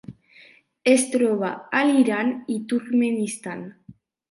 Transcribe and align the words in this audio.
Es 0.93 1.03
troba 1.17 1.51
a 1.81 1.85
l'Iran 1.91 2.33
i 2.57 2.59
Turkmenistan. 2.73 3.65